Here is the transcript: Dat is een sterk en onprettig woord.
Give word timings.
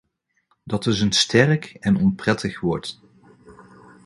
Dat 0.63 0.85
is 0.85 1.01
een 1.01 1.11
sterk 1.11 1.65
en 1.79 1.95
onprettig 1.97 2.59
woord. 2.59 2.99